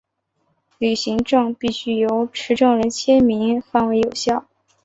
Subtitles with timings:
[0.79, 4.47] 旅行证必须有持证人签名方为有效。